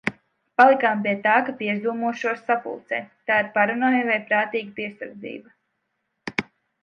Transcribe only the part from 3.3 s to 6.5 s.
Tā ir paranoja vai prātīga piesardzība?